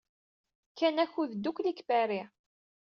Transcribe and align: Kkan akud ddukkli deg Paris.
Kkan 0.71 0.97
akud 1.03 1.31
ddukkli 1.35 1.71
deg 1.71 1.83
Paris. 1.87 2.29